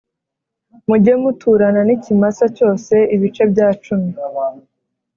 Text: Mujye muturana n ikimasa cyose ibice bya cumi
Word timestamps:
Mujye 0.87 1.13
muturana 1.21 1.81
n 1.87 1.89
ikimasa 1.95 2.45
cyose 2.57 2.93
ibice 3.15 3.43
bya 3.51 3.69
cumi 3.83 4.09